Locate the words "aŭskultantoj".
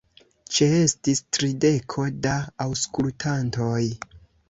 2.69-3.81